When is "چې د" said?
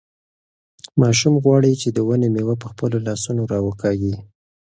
1.81-1.97